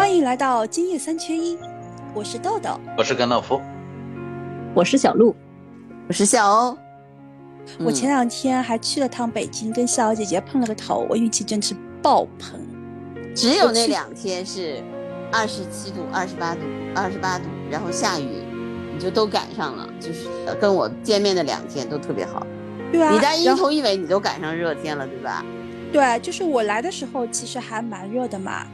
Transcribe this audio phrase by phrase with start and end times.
[0.00, 1.58] 欢迎来到今夜三缺一，
[2.14, 3.60] 我是豆豆，我是甘道夫，
[4.74, 5.36] 我是小鹿，
[6.08, 6.78] 我是小欧。
[7.80, 12.58] 我前两天还去了趟北京，跟笑姐姐碰了个头，我运气真是爆棚。
[13.34, 14.82] 只有那两天是
[15.30, 16.60] 二十七度、二十八度、
[16.96, 18.42] 二十八度，然后下雨，
[18.94, 19.86] 你就都赶上了。
[20.00, 20.28] 就是
[20.58, 22.46] 跟我见面的两天都特别好。
[22.90, 25.44] 对啊，你在一头一尾你都赶上热天了，对吧？
[25.92, 28.64] 对，就是我来的时候其实还蛮热的嘛，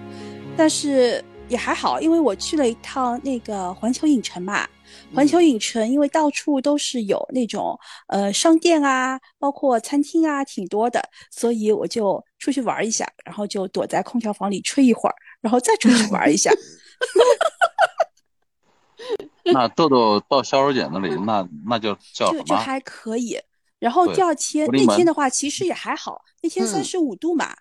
[0.57, 4.67] 但是也还好，因为我去了一趟那个环球影城嘛。
[5.15, 16.51] 环球影城因为到处都是有那种呃商店啊，包括餐厅啊，挺多的，所以我就出去玩一下，然后就躲在空调房里吹一会儿，然后再出去玩一下。
[19.45, 22.45] 那豆豆到销售姐那里，那那就叫什么？
[22.45, 23.39] 就就还可以。
[23.79, 27.53] 然后第二天那天的话，其实也还好，那天三十五度嘛。
[27.53, 27.57] 嗯。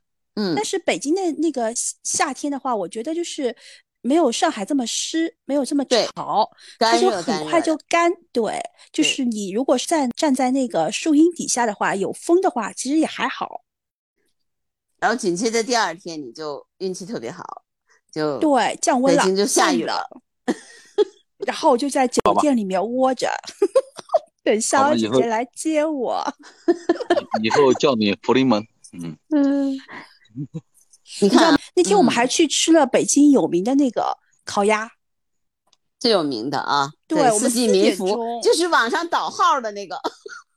[0.56, 3.56] 但是北京的那个夏天的话，我觉得就是
[4.02, 8.12] 没有上海这么湿，没有这么潮，它就很快就干。
[8.32, 13.62] 对，就是你如果站站在那个树荫底下的话，有风的话，其实也还好。
[15.00, 17.64] 然后紧接着第二天，你就运气特别好，
[18.12, 20.06] 就对降温了，北京就下雨了。
[21.46, 23.30] 然后我就在酒店里面窝着。
[24.44, 26.24] 等小姐姐来接我，
[27.42, 28.64] 以后叫你福临门。
[28.94, 29.76] 嗯嗯，
[31.22, 34.92] 你看那天我们还去吃了北京有名的那个烤鸭，
[36.00, 40.00] 最有名的啊，对，四季民福就是网上导号的那个。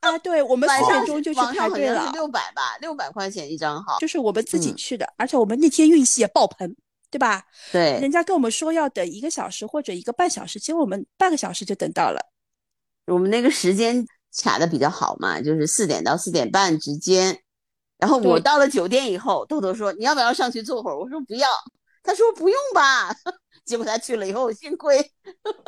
[0.00, 6.72] 啊，对，我们四点钟就去排队了，六百吧，六百块钱一张号，就是我们自己去的，而且我们那天运气也爆棚，
[7.10, 7.42] 对吧？
[7.72, 12.20] 对，人家跟我们说要等一个小时或者一个半小时，结果我们半个小时就等到了。
[13.06, 14.06] 我们那个时间
[14.40, 17.40] 卡的比较好嘛，就是四点到四点半之间。
[17.98, 21.48] 然后我到了酒店以后，豆豆说：“你要不要上去坐会儿？”我说：“不要。”
[22.02, 23.14] 他说：“不用吧。”
[23.66, 24.98] 结果他去了以后，幸亏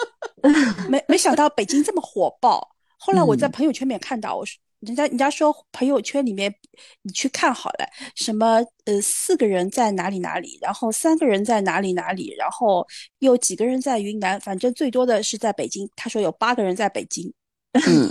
[0.88, 2.66] 没没想到北京这么火爆。
[2.98, 6.54] 后来我在朋友圈里面看到，我说：“人家人家说朋友圈里面
[7.02, 12.86] 你去看好了，什么呃四个人在哪里哪里，然后三个人在哪里哪里，然后
[13.18, 15.90] 又几个人在云南，反正最多的是在北京。
[15.96, 17.30] 他说有八个人在北京。”
[17.72, 18.08] 嗯，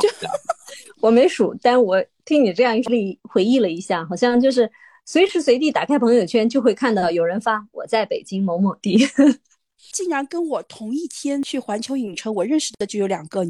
[1.02, 4.72] 我没数，但我听你这样一回忆了一下，好像就是
[5.04, 9.00] 随时随地打开朋友圈就会看到有人发我在北京某某地。
[9.94, 13.44] 竟然跟我同一天去环球影城，我认识的就有两个，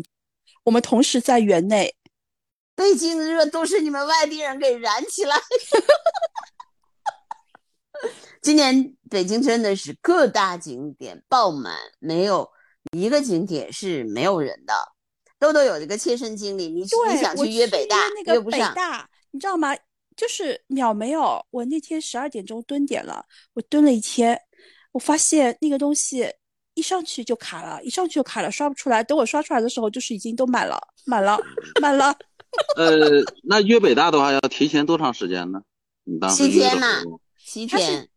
[0.63, 1.93] 我们同时在园内。
[2.73, 5.35] 北京热都是你们外地人给燃起来。
[8.41, 12.49] 今年北京真的是各大景点爆满，没有
[12.97, 14.73] 一个景点是没有人的。
[15.39, 17.95] 豆豆有一个切身经历，你你想去约北大，
[18.25, 18.69] 约不上。
[18.69, 19.75] 北大，你知道吗？
[20.17, 21.41] 就是秒没有。
[21.49, 24.37] 我那天十二点钟蹲点了，我蹲了一天，
[24.91, 26.29] 我发现那个东西
[26.73, 29.01] 一上去就卡了，一上去就卡了，刷不出来。
[29.01, 31.39] 等我刷出来的时候，就是已经都满了，满了，
[31.81, 32.13] 满了。
[32.75, 35.61] 呃，那约北大的话要提前多长时间呢？
[36.03, 37.01] 你当时七天呢？
[37.45, 38.09] 七天，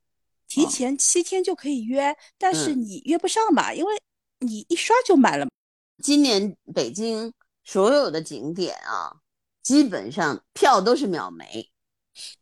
[0.48, 3.94] 提前七天就可以约，但是你约不上嘛，因为
[4.40, 5.46] 你一刷就满了。
[6.02, 7.32] 今年北京
[7.64, 9.16] 所有的景点啊，
[9.62, 11.70] 基本上票都是秒没。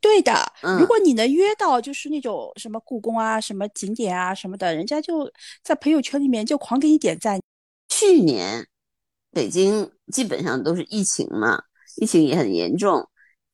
[0.00, 0.32] 对的，
[0.80, 5.30] 如果你能约到，就是那种什么故宫啊、什么景点啊什么的，人家就
[5.62, 7.38] 在朋友圈里面就狂给你点赞。
[7.88, 8.66] 去年
[9.30, 11.62] 北京基本上都是疫情嘛，
[11.98, 13.08] 疫情也很严重，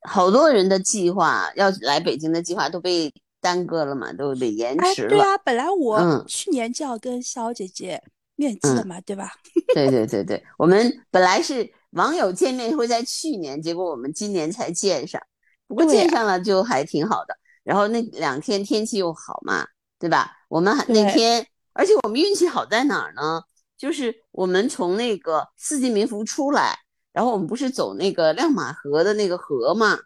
[0.08, 5.08] 好多人的计划要来北京的计划都被耽搁了嘛，都被延迟了。
[5.10, 8.02] 对啊，本来我去年就要跟肖姐姐。
[8.36, 9.32] 面基了嘛，对吧？
[9.74, 15.20] 对对对对，我们本来是网友见面会在去年，结果我们今年才见上。
[15.66, 17.34] 不过见上了就还挺好的。
[17.64, 19.66] 然后那两天天气又好嘛，
[19.98, 20.30] 对吧？
[20.48, 23.42] 我们那天，而且我们运气好在哪儿呢？
[23.76, 26.78] 就是我们从那个四季民福出来，
[27.12, 29.98] 然后我们不是走那个亮马河的那个河嘛，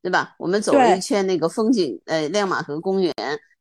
[0.00, 0.34] 对吧？
[0.38, 3.12] 我们走了一圈那个风景，呃，亮马河公园，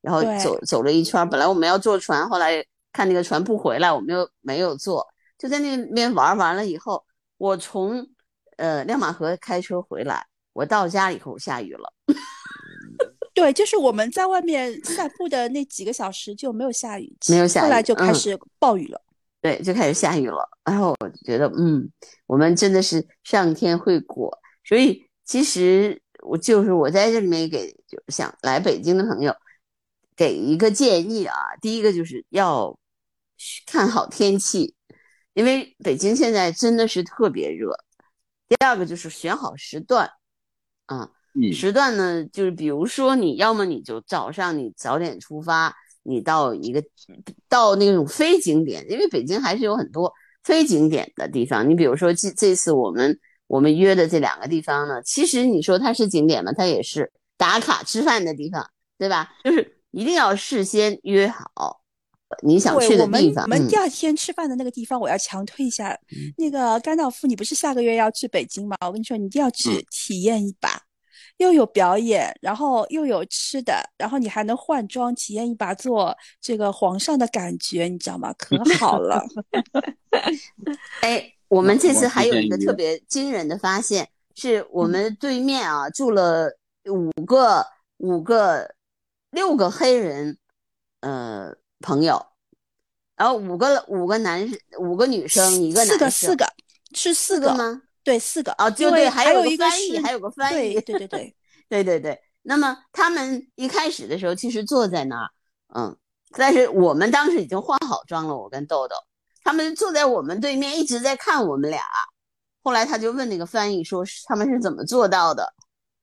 [0.01, 1.27] 然后走走了一圈。
[1.29, 2.63] 本来我们要坐船，后来。
[2.93, 5.07] 看那个船不回来，我们又没有坐，
[5.37, 7.03] 就在那边玩完了以后，
[7.37, 8.05] 我从
[8.57, 11.93] 呃亮马河开车回来，我到家以后下雨了。
[13.33, 19.01] 对，就是我们在外面散步的那几个小时就没有下雨，没有下雨，后来就开始暴雨了。
[19.41, 20.47] 对，就开始下雨了。
[20.65, 21.89] 然后我觉得，嗯，
[22.27, 24.37] 我们真的是上天会果。
[24.63, 29.33] 所以其实我就是我在这里面给就想来北京的朋友
[30.15, 32.77] 给一个建议啊，第一个就是要。
[33.65, 34.75] 看好天气，
[35.33, 37.75] 因为北京现在真的是特别热。
[38.47, 40.09] 第二个就是选好时段，
[40.87, 41.09] 啊，
[41.53, 45.73] 时段呢，就是比如说你要么你就早上你早点出发，
[46.03, 46.83] 你到一个
[47.47, 50.13] 到那种非景点，因为北京还是有很多
[50.43, 51.69] 非景点的地方。
[51.69, 53.17] 你比如说这这次我们
[53.47, 56.51] 我们约的这两个地方呢，其实你说它是景点嘛？
[56.51, 59.33] 它也是打卡吃饭的地方，对吧？
[59.43, 61.80] 就是一定要事先约好
[62.41, 63.43] 你想去的地方。
[63.43, 65.97] 我们第二天吃饭的那个地方，我要强推一下。
[66.37, 68.75] 那个甘道夫，你不是下个月要去北京吗？
[68.81, 70.81] 我跟你说，你一定要去体验一把。
[71.37, 78.31] 又有表演，然后又有吃的，然后你还能换装，体验一把做这个皇上的感觉，你知道吗？
[78.37, 79.23] 可好了。
[81.01, 86.55] 哎，我们这次还有一个特别惊人的发现，是我们对面啊住了
[86.85, 87.65] 五个、
[87.97, 88.75] 五个、
[89.31, 90.37] 六个黑人，
[90.99, 92.25] 呃，朋友，
[93.15, 94.49] 然后五个五个男
[94.79, 96.45] 五个女生，一个男四个四个
[96.93, 97.81] 是四个吗？
[98.03, 101.35] 对，四个啊，就对，还有一个翻译，还有个翻译，对对对 对
[101.69, 102.21] 对对对。
[102.43, 105.29] 那么他们一开始的时候，其实坐在那儿，
[105.75, 105.95] 嗯，
[106.31, 108.95] 但是我们当时已经化好妆了，我跟豆豆，
[109.43, 111.83] 他们坐在我们对面，一直在看我们俩。
[112.63, 115.53] 后来他就问那个翻译说：“他们是怎么做到的？”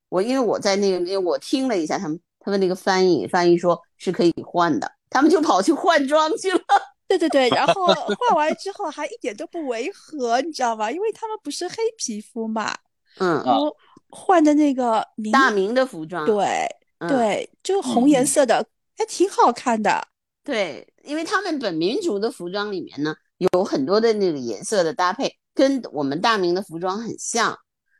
[0.09, 6.59] 我因为我在那个，因为我听了一下他们，他问那个翻译，翻译说是可以换的，他们就跑去换装去了。
[7.07, 10.91] 对对对，然后换完之后还一点都不违和，你知道吗？
[10.91, 12.71] 因为他们不是黑皮肤嘛，
[13.17, 13.75] 嗯，然后
[14.09, 16.67] 换的那个大明的服装，对
[17.07, 18.63] 对，就红颜色的，
[18.95, 20.07] 还挺好看的。
[20.43, 23.15] 对，因为他们本民族的服装里面呢，
[23.53, 27.57] 有很多的那个颜色的搭配，跟我们大明的服装很像，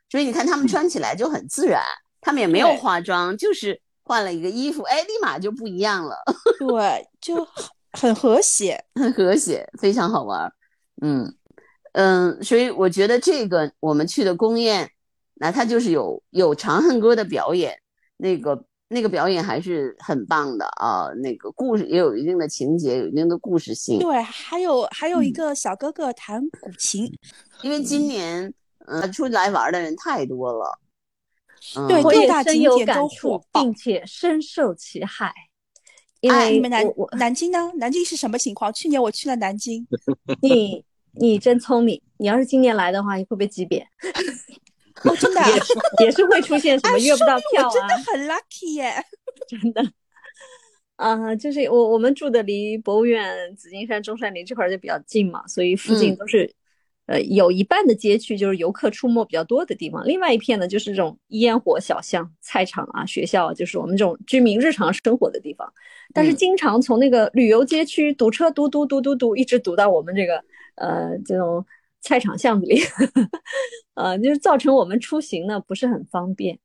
[0.08, 1.82] 所以你看他们穿起来就很自然，
[2.20, 3.80] 他们也没有化妆，就是
[4.10, 6.16] 换了一个衣服，哎，立马就不一样了。
[6.58, 7.46] 对，就。
[7.92, 10.52] 很和谐，很和谐，非常好玩。
[11.02, 11.34] 嗯
[11.92, 14.88] 嗯，所以我觉得这个我们去的宫宴，
[15.34, 17.76] 那它就是有有长恨歌的表演，
[18.16, 21.10] 那个那个表演还是很棒的啊。
[21.20, 23.98] 那个故事也有一定的情节，有一定的故事性。
[23.98, 27.12] 对，还有还有一个小哥哥弹古琴，
[27.62, 28.54] 因为今年
[28.86, 30.78] 嗯出来玩的人太多了，
[31.88, 35.32] 对，各大景点都火爆，并且深受其害。
[36.22, 36.84] 哎，你们南
[37.18, 37.70] 南京呢？
[37.76, 38.72] 南京是什么情况？
[38.72, 39.86] 去年我去了南京。
[40.42, 43.86] 你你真聪明，你要是今年来的话，你会不会挤扁？
[45.04, 45.74] 哦，真的也是
[46.04, 47.72] 也是会出现什么约不到票啊？
[47.72, 48.94] 真的很 lucky 耶，
[49.48, 49.82] 真的。
[50.96, 56.54] 啊，就是我我们住的离博物院、紫金山、中山陵这块就比较近嘛，所以附近都是。
[57.10, 65.72] 呃，有一半的街区就是游客出没比较多的地方，另外一片呢就是这种烟火小巷、菜场啊、学校啊，就是我们这种居民日常生活的地方。
[66.14, 70.40] 但是经常从那个旅游街区堵车，堵堵堵堵堵，一直堵到我们这个
[70.76, 71.66] 呃这种
[72.00, 72.80] 菜场巷子里，
[73.94, 76.60] 呃，就是造成我们出行呢不是很方便。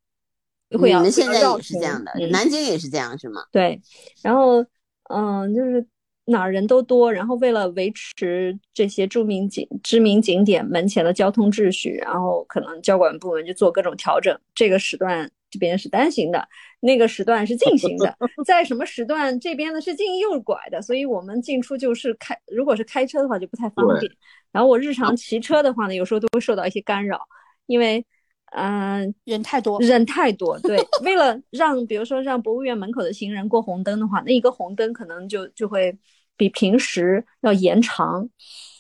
[0.70, 3.42] 你们现在也是这样的，南京也是这样是吗？
[3.52, 3.82] 对，
[4.22, 4.64] 然后
[5.10, 5.88] 嗯，就是。
[6.28, 14.36] 哪儿人都多，然后为了维持这些著名景、知名景点门前的交通秩序，然后可能交管部门就做各种调整。
[14.56, 16.48] 这个时段这边是单行的，
[16.80, 24.12] 那个时段是进行的， 在什么时段这边呢是进右拐的，所以我们进出就是开，如果是开车的话就不太方便。
[24.52, 27.22] 然后我日常骑车的话呢，有时候都会受到一些干扰，
[27.68, 28.04] 因为
[28.56, 30.58] 嗯人太多，人太多。
[30.62, 35.96] 对，为了让比如说让博物院门口的行人过红灯的话，那一个红灯可能就就会。
[36.38, 38.30] 比平时要延长，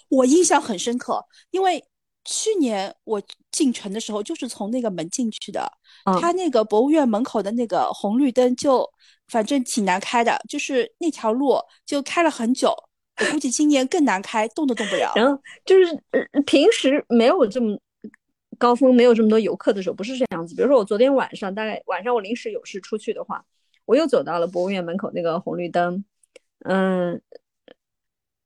[0.09, 1.83] 我印象很深刻，因为
[2.23, 3.21] 去年我
[3.51, 5.71] 进城的时候就是从那个门进去的，
[6.19, 8.89] 他那个博物院门口的那个红绿灯就
[9.27, 12.75] 反正挺难开的，就是那条路就开了很久，
[13.19, 15.13] 我估计今年更难开，动都动不了。
[15.15, 16.01] 然后就是
[16.45, 17.77] 平时没有这么
[18.57, 20.55] 高峰，没有这么多游客的时候，不是这样子。
[20.55, 23.45] 比如说我昨天晚上，大概晚上我临时有事出去的话，
[23.85, 26.03] 我又走到了博物院门口那个红绿灯，
[26.61, 27.21] 嗯。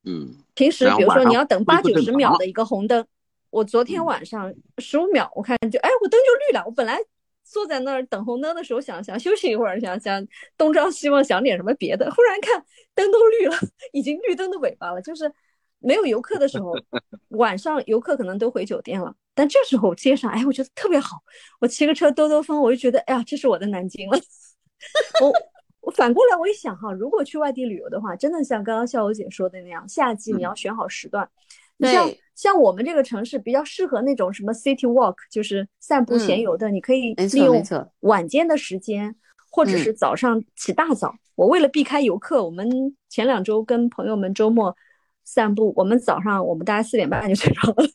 [0.04, 3.06] 嗯，平时比如说你要等八九十秒的一个红灯，
[3.50, 6.64] 我昨天晚上十五秒，我看就哎，我灯就绿了。
[6.64, 6.98] 我本来
[7.44, 10.26] 坐在那儿等红灯的时候，想想休息一会儿，想想
[10.56, 12.10] 东张西望，想点什么别的。
[12.12, 12.64] 忽然看
[12.94, 13.54] 灯都绿了，
[13.92, 15.02] 已经绿灯的尾巴了。
[15.02, 15.30] 就是
[15.78, 16.72] 没有游客的时候，
[17.28, 21.18] 晚上游客可能都回酒店了，但这时候街上，哎，我觉得特别好。
[21.60, 24.18] 我骑个车兜兜风，我就觉得，哎呀，这是我的南京了。
[25.20, 25.30] 我。
[25.80, 31.28] 我反过来我一想哈，如果去外地旅游的话，真的像刚刚笑友姐说的那样，夏季你要选好时段。
[31.78, 37.64] 你像像我们这个城市比较适合那种什么 city walk，就是散步闲游的，你可以利用
[38.00, 39.16] 晚间的时间，
[39.50, 41.14] 或者是早上起大早。
[41.36, 42.68] 我为了避开游客，我们
[43.08, 44.76] 前两周跟朋友们周末
[45.24, 47.88] 散步，我们早上我们大概四点半就 起床了，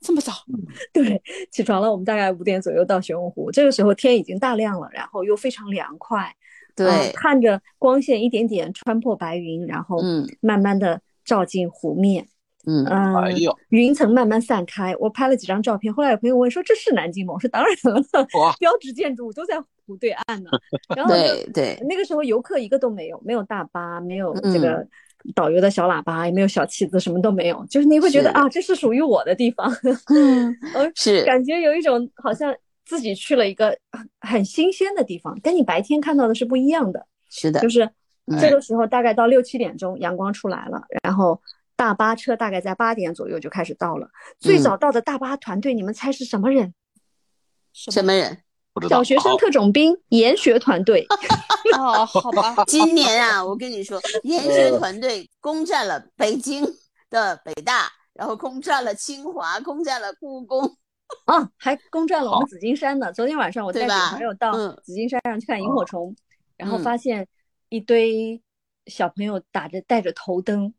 [0.00, 0.32] 这么早？
[0.92, 1.22] 对，
[1.52, 6.34] 起床了，我们大概五点左右到玄武湖，这个时候天已经大亮了，然后又非常凉快。
[6.74, 12.26] 对，看着光线一点点穿破白云，然后嗯，慢慢的照进湖面。
[12.66, 14.94] 嗯，嗯、哎呦，云层慢慢散开。
[14.96, 18.26] 我拍了几张照片，后来有朋友问说：“这是南京吗？”我说：“当然了，
[18.60, 20.50] 标志建筑都在湖对岸呢。
[20.94, 24.86] ”然后对对，那个时候游客一个都没有，没有大巴，没有嗯这个
[25.34, 27.64] 导游的小喇叭，也没有小旗子，什么都没有。
[27.70, 29.66] 就是你会觉得啊，这是属于我的地方，
[30.14, 32.54] 嗯， 呃，是感觉有一种好像
[32.90, 37.06] 自己去了一个很很新鲜的地方，跟你白天看到的是不一样的。
[37.28, 37.88] 是的就，是
[38.26, 41.40] 嗯这个时候大概到六七点钟，阳光出来了，然后
[41.76, 44.08] 大巴车大概在八点左右就开始到了。
[44.40, 46.74] 最嗯早到的大巴团队，你们猜是什么人？
[47.72, 48.38] 什么人？
[48.88, 51.06] 小学生特种兵研学团队。
[51.78, 56.66] 哦，好吧， 今年啊，我跟你说，研学团队攻占了北京
[57.08, 60.76] 的北大，然后攻占了清华，攻占了故宫。
[61.26, 63.12] 啊， 还攻占了我们紫金山呢。
[63.12, 66.14] 昨天晚上我带几个对吧朋友到嗯紫金山上去看萤火虫，
[66.56, 67.26] 然后嗯发现
[67.68, 68.40] 一堆
[68.86, 70.72] 小朋友打着带着头灯，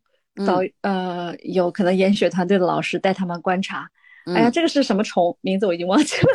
[0.45, 3.89] 导呃有可能研学团队的老师带他们观察。
[4.27, 5.38] 哎呀，嗯这个是什么虫？
[5.41, 6.33] 名字我已经忘记了，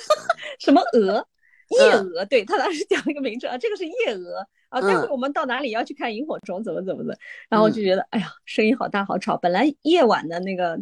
[0.58, 1.26] 什么鹅？
[1.70, 2.06] 夜嗯。
[2.10, 4.80] 鹅，对他当时讲了一个名字啊，这个是夜蛾啊。
[4.80, 5.10] 待会嗯。
[5.10, 7.16] 我们到哪里要去看萤火虫，怎么怎么的，
[7.48, 7.72] 然后我嗯。
[7.72, 9.36] 就觉得，哎呀，声音好大好吵。
[9.36, 10.78] 本来夜晚的那个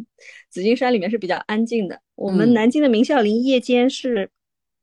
[0.49, 2.53] 紫金山里面是比较安静的，我们嗯。
[2.53, 4.29] 南京的明孝陵夜间是，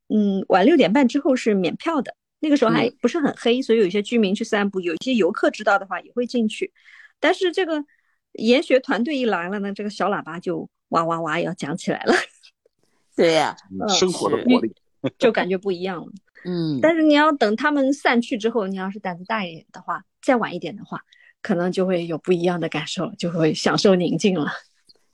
[0.09, 2.97] 嗯，晚六点半之后是免票的，那个时候还嗯。
[3.01, 6.73] 不是很黑，所以有一些居民去散步，有一些游客知道的话也会进去。
[7.19, 7.85] 但是这个
[8.33, 12.15] 研学团队一来了呢，这个小喇叭就哇哇哇要讲起来了，
[13.17, 13.89] 对呀、嗯。
[13.89, 14.45] 生活的是。
[14.45, 14.75] 活力，
[15.19, 16.13] 就感觉不一样了。
[16.45, 21.01] 嗯，但是你要等他们散去之后，你要是胆子大一点的话，再晚一点的话，
[21.43, 24.53] 可能就会有不一样的感受，就会享受宁静了。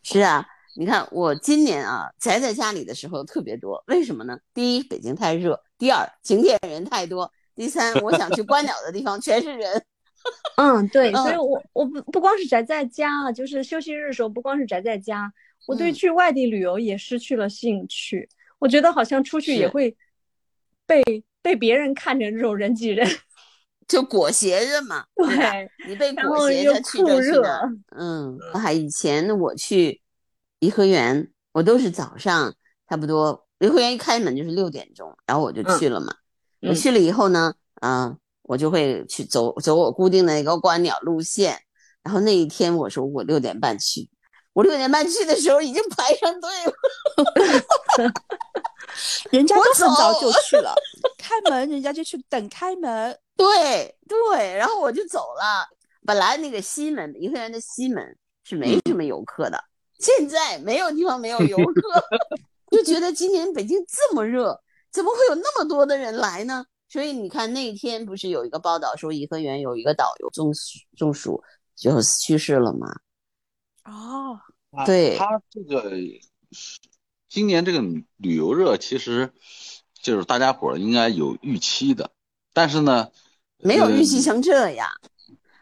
[0.02, 0.46] 是啊，
[0.76, 4.38] 你看我今年啊宅在家里的时候特别多，为什么呢？
[4.52, 9.82] 第一，北京太热；第二，景点人太多；第三，我想去观鸟的地方全是人。
[10.56, 15.32] 嗯，对，所以嗯我我不不光是宅在家啊，就是休息日的时候，不光是宅在家，
[15.66, 18.28] 我对嗯去外地旅游也失去了兴趣。
[18.62, 19.96] 我觉得好像出去也会
[20.86, 21.02] 被
[21.42, 23.04] 被别人看成这种人挤人，
[23.88, 25.52] 就裹挟着嘛，对吧？
[25.88, 27.42] 你被裹挟着去就热。
[27.96, 30.00] 嗯，还以前我去
[30.60, 32.54] 颐和园，我都是早上
[32.88, 36.14] 差不多，颐和园一开门就是六点钟，然后我就去了嘛。
[36.60, 41.58] 我嗯去了以后呢，啊、我就会去走走我固定的一个观鸟路线。
[42.04, 44.08] 然后那一天我说我六点半去，
[44.52, 46.72] 我六点半去的时候已经排上队了。
[49.30, 50.74] 人家我都很早就去了，
[51.16, 53.18] 开门人家就去等开门。
[53.36, 55.66] 对对，然后我就走了。
[56.04, 59.64] 本来那个西门颐和园的西门是没什么游客的，
[59.98, 62.04] 现在没有地方没有游 客，
[62.70, 66.66] 就觉得今年北京这么热，怎么会有那么多的人来呢？
[66.88, 71.42] 所以你看那天不是有一个报道说颐和园有一个导游中暑中暑
[71.74, 72.88] 就去世了吗？
[73.84, 74.38] 哦，
[74.70, 75.92] 他对他这个
[77.28, 77.80] 今年这个
[78.16, 79.32] 旅游热，其实
[80.00, 82.10] 就是大家伙儿应该有预期的，
[82.52, 83.08] 但是呢，
[83.58, 84.88] 没有预期嗯成这样。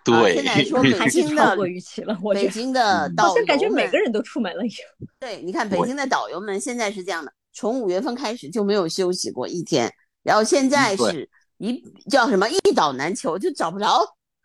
[0.03, 2.19] 对，现在说北 京的 过预期了。
[2.23, 4.89] 我北京的嗯导游好像感觉每们个人都出门了一样。
[5.19, 14.01] 对，你看北京的导游们现在是这样的，从五月份开始就没有休息过一天，然后现在是一叫什么一岛难求，就找不着。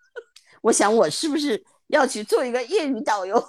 [0.61, 3.41] 我想我是不是要去做一个业余导游？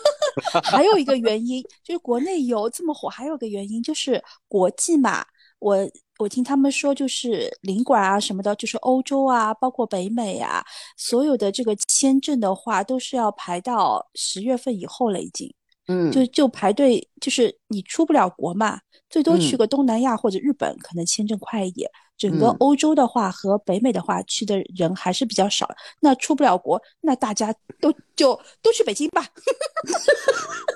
[0.64, 5.24] 还有一个原因就是国内游这么火，还有个原因就是国际嘛。
[5.58, 5.76] 我
[6.18, 10.64] 我听他们说，就是领馆啊什么的，就是欧洲啊，包括北美啊，
[10.96, 15.52] 所有的这个签证的话，都是要排到十月份以后了，已经。
[15.88, 18.80] 嗯，就就排队，就是你出不了国嘛，
[19.10, 21.90] 最多去嗯个东南亚或者日本，可能签证快一点。
[22.20, 25.66] 整个嗯欧洲的话和北美的话，去的人还是比较少。
[26.00, 27.50] 那出不了国，那大家
[27.80, 29.24] 都就都去北京吧。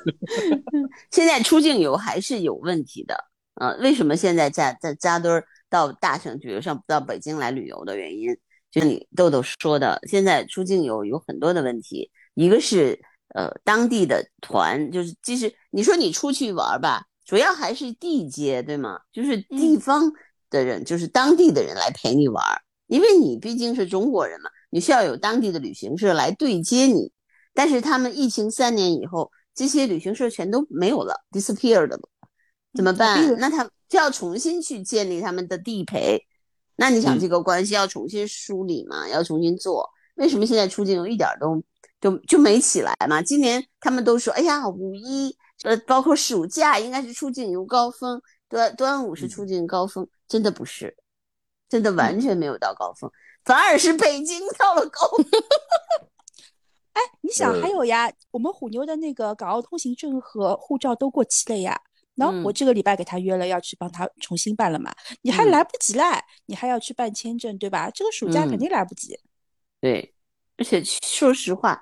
[1.13, 3.15] 现在出境游还是有问题的。
[3.57, 8.35] 呃，为什么现在在在扎堆儿到大城，比如像到北京来旅游的原因，
[8.71, 12.11] 就你豆豆说的，现在出境游有很多的问题。
[12.33, 12.99] 一个是
[13.35, 18.99] 呃当地的团，就是即使你说你出去玩儿吧，主要还是地接，对吗？
[19.13, 20.11] 就是地嗯方
[20.55, 27.13] 的人，就是当地的人来陪你玩儿，因为你毕竟是中国人嘛，你需要有当地的旅行社来对接你。
[27.53, 31.99] 但是他们疫情三年以后，这些旅行社全都没有了，disappeared 了，
[32.73, 33.37] 怎么办？
[33.39, 36.21] 那他就要重新去建立他们的地陪。
[36.77, 39.89] 那你想嗯这个关系要重新梳理嘛，要重新做。
[40.17, 41.63] 为什么现在出境游一点儿都
[42.01, 43.23] 就就没起来嘛？
[43.23, 50.97] 今年他们都说，哎呀，五一呃，包括暑假应该是出境游高峰，端端午是出境高峰，真的不是，
[51.69, 53.11] 真的完全没有到高峰，
[53.45, 55.27] 反而是北京到了高峰。
[56.95, 61.81] 哎，你想呃还有呀，我们虎妞的那个港澳通行证和护照都过期了呀。
[62.15, 66.05] 然后我嗯这个礼拜给他约了，要去帮他重新办了嘛，你还嗯来不及嘞，
[66.47, 67.91] 你还要去办签证，对吧？
[67.91, 69.19] 这个暑假肯嗯定来不及。
[69.81, 70.15] 对，
[70.57, 71.81] 而且说实话，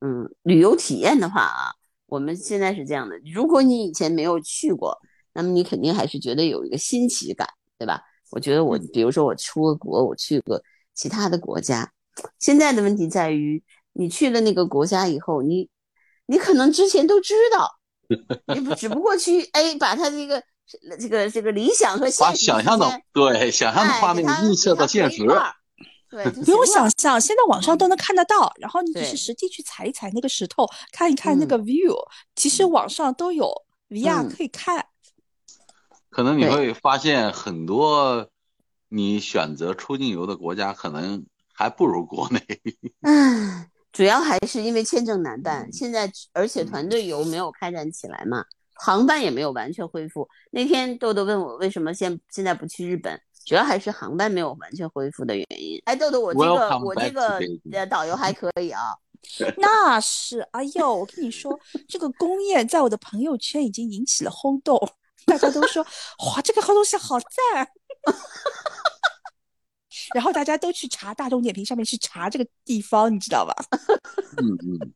[0.00, 1.74] 嗯，旅游体验的话啊，
[2.06, 4.98] 我们现在是这样的，如果你以前没有去过，
[5.34, 7.46] 那么你肯定还是觉得有一个新奇感，
[7.78, 8.02] 对吧？
[8.30, 10.60] 我觉得我，比如说我出过国，我去过
[10.94, 11.92] 其他的国家，
[12.38, 13.62] 现在的问题在于，
[13.92, 15.68] 你去了那个国家以后，你
[16.26, 17.70] 你可能之前都知道，
[18.46, 20.42] 你不只不过去哎，把他这个
[20.98, 25.22] 这个这个理想和现把实之想象的对想象的哎画面映射到现实
[26.10, 31.48] 对，不用想象，现在网上都能看得到，然后你只是实际去踩一踩那个石头，看一看那嗯。
[31.48, 31.92] 个 view，、
[32.36, 33.52] 其实网上都有
[33.88, 34.28] VR 嗯。
[34.28, 34.86] 可以看。
[36.14, 38.28] 可能你会发现很多
[38.88, 42.40] 你选择出境游的国家，可能还不如国内。
[43.02, 48.44] 唉，主要还是因为签证难办，现在而且团队游没有开展起来嘛，
[48.74, 50.28] 航班也没有完全恢复。
[50.52, 55.82] 那天豆豆问我为什么现现在不去日本，主要还是航班没有完全恢复的原因。
[55.84, 57.40] 哎，豆豆，我这个我这个
[57.72, 58.94] 呃导游还可以啊，
[59.58, 64.78] 那是，哎呦，我跟你说，这个工业在我的朋友圈已经引起了轰动，
[65.26, 67.28] 大家都说哇，这个好东西好赞。
[70.14, 73.54] 然后大家都去查大众点评上面去查这个地方，你知道吧？
[74.36, 74.58] 嗯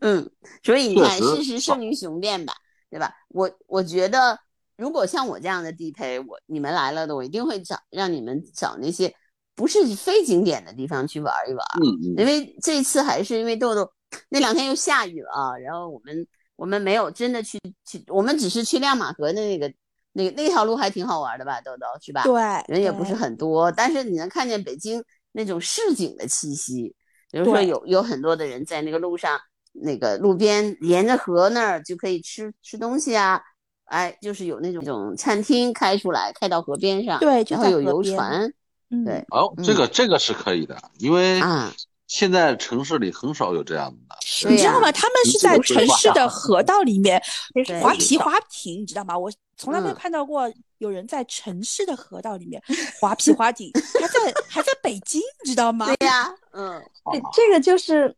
[0.00, 0.30] 嗯，
[0.62, 2.54] 所以你看，事实胜于雄辩吧，
[2.90, 3.12] 对吧？
[3.28, 4.38] 我我觉得，
[4.76, 9.14] 如果像我这样的地陪，我你们来了的，我一定会找让你们找那些
[9.54, 11.64] 不是非景点的地方去玩一玩。
[11.82, 13.90] 嗯嗯，因为这次还是因为豆豆
[14.28, 16.26] 那两天又下雨了啊，然后我们
[16.58, 19.72] 我们没有真的去去，我们只是去亮马河的那个
[20.12, 22.24] 那那条路还挺好玩的吧，豆豆是吧？
[22.24, 25.00] 对，人也不是很多，但是你能看见北京
[25.30, 26.96] 那种市井的气息，
[27.30, 29.38] 比如说有有很多的人在那个路上，
[29.72, 33.40] 那个路边沿着河那儿就可以吃吃东西啊，
[33.84, 38.52] 哎，就是有那种那种餐厅开出来，开到河边上，对就然后有游船，
[38.90, 41.72] 嗯，对哦，这个这个是可以的，因为啊，
[42.08, 44.16] 现在城市里很少有这样的。
[44.50, 44.90] 你知道吗？
[44.90, 49.16] 他们是在城市的河道里面对划皮划艇，你知道吗？
[49.16, 52.62] 我从来没有嗯看到过有人在城市的河道里面
[53.00, 55.86] 划皮划艇，还在 还在北京，你知道吗？
[55.96, 58.14] 对呀，嗯，对，这个就是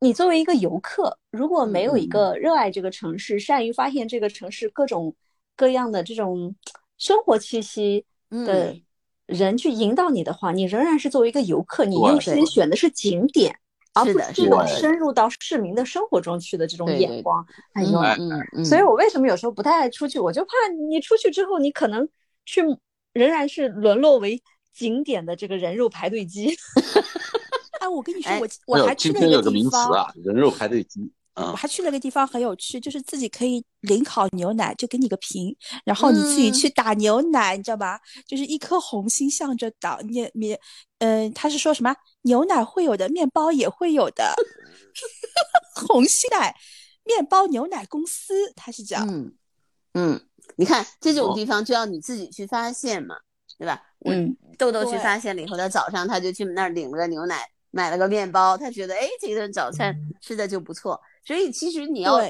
[0.00, 5.14] 你作为一个游客，如果没有一嗯个热爱这个城市、善于发现这个城市各种
[5.56, 6.54] 各样的这种
[6.98, 8.82] 生活气息的嗯
[9.26, 13.58] 人去引导你的话，你仍然是作为一个游客，你对优先选的是景点，
[13.94, 17.44] 而不是这种深入到市民的生活中去的这种眼光。
[17.72, 20.18] 哎呦，哎嗯嗯，所以我为什么有时候不太爱出去？
[20.18, 20.50] 我就怕
[20.88, 22.08] 你出去之后，你可能
[22.44, 22.62] 去
[23.12, 24.42] 仍然是沦落为
[24.74, 26.54] 景点的这个人肉排队机。
[27.80, 31.10] 哎，我跟你说，哎我我还去了今天有个地方，名词啊，人肉排队机。
[31.36, 38.00] 我嗯，还去了个地方很有趣，就是自己可以领烤牛奶，就给你个瓶，然后你自己嗯去打牛奶，你知道吧？
[38.26, 40.58] 就是一颗红心向着打面面，
[40.98, 41.92] 嗯、他是说什么
[42.22, 44.32] 牛奶会有的，面包也会有的，
[45.74, 46.54] 红心奶
[47.04, 49.04] 面包牛奶公司，他是这样。
[49.10, 49.34] 嗯
[49.94, 50.20] 嗯，
[50.56, 53.16] 你看这种哦地方就要你自己去发现嘛，
[53.58, 53.82] 对吧？
[53.98, 61.00] 我嗯豆豆去发现了以后，他早上他就去那儿领了个牛奶，买了个面包，他觉得哎，这顿早餐吃的就不错。
[61.24, 62.20] 所以其实你要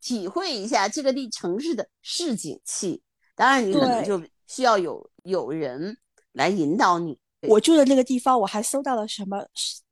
[0.00, 3.02] 体会一下这个地城市的市井气，
[3.34, 5.96] 当然你可能就需要有有人
[6.32, 7.18] 来引导你。
[7.46, 9.44] 我住的那个地方，我还搜到了什么？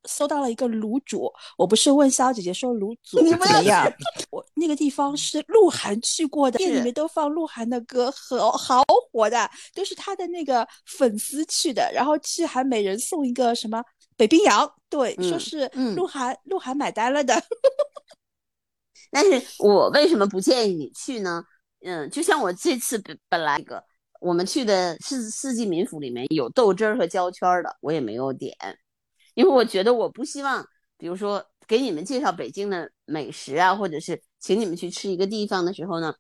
[0.08, 1.30] 搜到了一个卤煮。
[1.58, 3.86] 我不是问肖姐姐说卤煮怎么样？
[4.32, 11.90] 我那个地方是鹿晗去过的，店里面都放鹿晗的歌，好好火的，都是他的那个粉丝去的。
[11.94, 13.84] 然后去还每人送一个什么
[14.16, 17.34] 北冰洋，对，说嗯是嗯鹿晗鹿晗买单了的。
[19.12, 21.44] 但是我为什么不建议你去呢？
[21.84, 23.84] 嗯，就像我这次本本来一个
[24.20, 28.56] 我们去的四四季民府里面有豆汁儿和焦圈儿的，我也没有点，
[29.34, 36.14] 因为我觉得我不希望，比如说给你们介绍北京的美食啊，或者是请你们去吃一个地方的时候呢，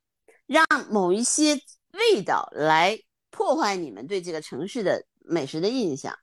[0.46, 1.58] 让某一些
[1.92, 2.98] 味道来
[3.30, 6.14] 破坏你们对这个城市的美食的印象。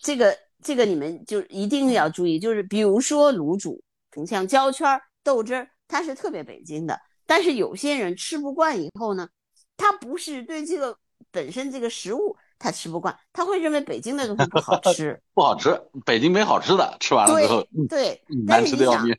[0.00, 3.82] 这个这个你们就一定要注意，就是比如说卤煮，
[4.14, 9.28] 你像焦圈儿、豆汁儿，它是特别北京的，但是有些人吃不惯以后呢，
[9.76, 10.96] 他不是对这个
[11.30, 15.20] 本身这个食物他吃不惯，他会认为北京的东西不好吃。
[15.34, 19.16] 不好吃，北京没好吃的，吃完了之后对 难是你想吃的要命。，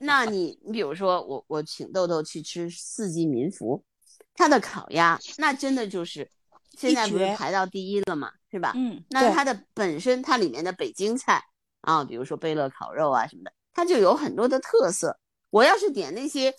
[0.00, 3.82] 那你你比如说我我请豆豆去吃四季民福，
[4.34, 6.28] 他的烤鸭那真的就是
[6.76, 8.72] 现在不是排到第一了嘛，是吧？
[8.74, 11.42] 嗯，那它的本身它里面的北京菜
[11.82, 15.18] 啊，比如说贝乐烤肉啊什么的，它就有很多的特色。
[15.52, 16.54] 我要是点那些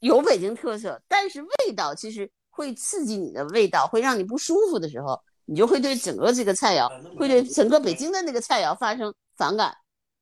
[0.00, 9.76] 有北京特色，但是味道其实会刺激你的味道，会让你不舒服的时候，你就会对整个这个菜肴，会对整个北京的那个菜肴发生反感。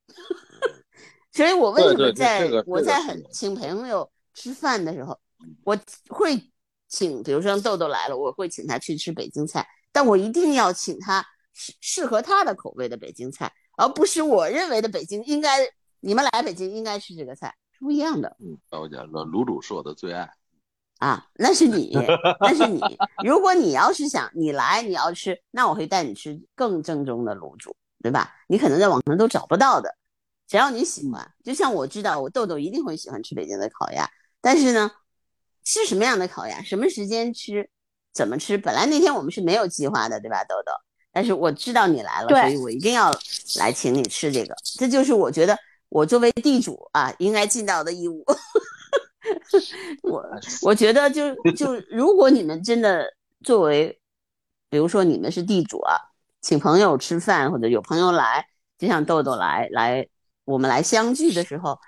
[1.31, 5.17] 所以我为什么在我在很请朋友吃饭的时候，
[5.65, 6.51] 我会
[6.89, 15.59] 请，比如说豆豆来了，我会请他去吃北京菜，但我一定要请他适适合他的口味的北京菜，而不是我认为的北京应该，
[16.01, 18.37] 你们来北京应该吃这个菜，是不一样的。
[18.39, 20.31] 嗯，我讲卤卤煮是我的最爱
[20.99, 21.93] 啊，那是你，
[22.41, 22.81] 那是你。
[23.25, 28.33] 如果你要是想你来你要吃，那我会带你吃更正宗的卤煮，对吧？
[28.47, 29.93] 你可能在网上都找不到的。
[30.47, 34.09] 只要你喜欢，就像我知道我豆豆一定会喜欢吃北京的烤鸭，
[34.41, 34.91] 但是呢，
[35.65, 37.69] 吃什么样的烤鸭，什么时间吃，
[38.13, 40.71] 怎么吃，本来那天我们是没有计划的，对吧，豆豆？
[41.11, 43.11] 但是我知道你来了，所以我一定要
[43.59, 45.59] 来请你吃这个，这就是我觉得
[45.93, 48.25] 我作为地主啊应该尽到的义务。
[50.03, 50.25] 我
[50.63, 53.07] 我觉得就就如果你们真的
[53.45, 54.01] 作为，
[54.71, 55.97] 比如说你们是地主啊，
[56.41, 58.47] 请朋友吃饭或者有朋友来，
[58.79, 60.09] 就像豆豆来来。
[60.45, 61.79] 我们来相聚的时候，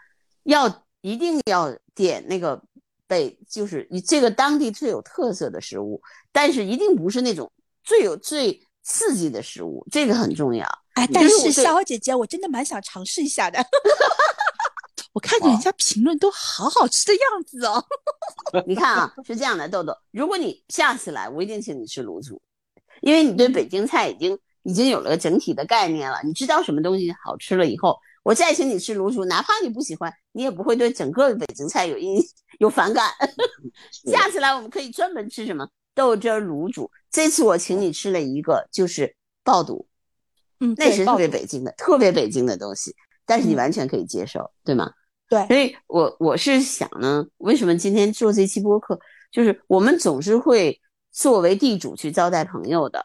[0.45, 2.63] 要一定要点那个
[3.09, 7.51] 被，就是你这个当地最有特色的食物，但是一定不是那种
[7.83, 10.65] 最有最刺激的食物，这个很重要。
[10.93, 13.59] 哎，但是夏花姐姐，我真的蛮想尝试一下的。
[15.13, 17.85] 我看人家评论都好好吃的样子哦。
[18.67, 22.41] 你看啊，是这样的，豆豆，如果你下次来，我一定请你吃卤煮，
[23.01, 27.97] 因为你对北京菜已经已经有了个整体的概念了，你知道什么东西好吃了以后。
[28.23, 32.19] 我再请你吃卤煮，哪怕你不喜欢，你也不会对整个北京菜有印
[32.59, 33.13] 有反感。
[34.11, 36.91] 下次来我们可以专门吃什么豆汁卤煮。
[37.11, 39.87] 这次我请你吃了一个就是爆肚，
[40.61, 44.91] 嗯，那是特别北京的，特别北京的东西，但是你完全可以接受，对吗？
[45.29, 45.47] 对。
[45.47, 48.99] 所以我我是想呢，为什么今天做这期播客，
[49.31, 50.81] 就是我们总是会
[51.13, 53.03] 作为地主去招待朋友的，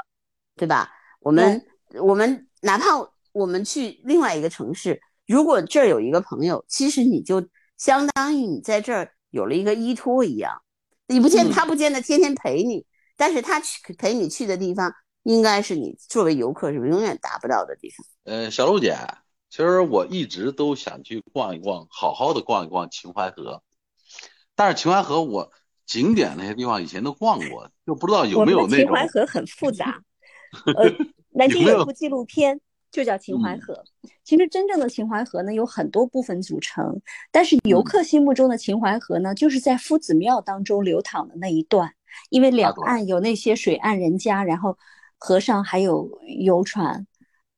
[0.56, 0.90] 对吧？
[1.20, 1.64] 我们
[2.02, 2.88] 我们哪怕
[3.32, 5.00] 我们去另外一个城市。
[5.28, 7.48] 如果这儿有一个朋友，其实你就
[7.78, 10.64] 相当于你在这儿有了一个依托一样，
[11.10, 12.86] 你不见他不见得天天陪你，
[13.18, 14.94] 但是他去陪你去的地方，
[15.24, 18.06] 应该是你作为游客是永远达不到的地方。
[18.26, 18.96] 呃，小璐姐，
[19.50, 23.64] 其实我一直都想去逛一逛，好好的逛一逛秦淮河，
[24.56, 25.52] 但是秦淮河我
[25.86, 28.86] 景点那些地方以前都逛过，就不知道有没有那种。
[28.86, 30.02] 秦淮河很复杂，
[30.76, 30.90] 呃，
[31.32, 32.62] 南 京有部纪录片。
[32.92, 33.84] 就叫秦淮河。
[34.24, 41.94] 其实真正的秦淮河呢，有很多部分组成，但是游客心目中的秦淮河呢，就是在夫子庙当中流淌的那一段。
[42.32, 44.78] 因为两岸有那些水岸人家，然后
[45.18, 47.06] 河上还有游船。